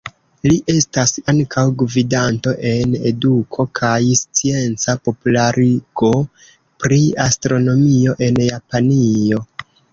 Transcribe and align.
Li 0.51 0.55
estas 0.73 1.11
ankaŭ 1.33 1.63
gvidanto 1.81 2.53
en 2.69 2.95
eduko 3.11 3.67
kaj 3.81 3.93
scienca 4.23 4.97
popularigo 5.09 6.13
pri 6.57 7.01
astronomio 7.29 8.21
en 8.33 8.45
Japanio. 8.51 9.49